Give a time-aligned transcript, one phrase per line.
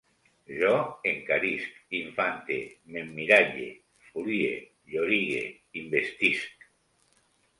[0.59, 0.69] Jo
[1.09, 2.57] encarisc, infante,
[2.95, 3.67] m'emmiralle,
[4.07, 4.55] folie,
[4.95, 5.43] llorigue,
[5.85, 6.69] investisc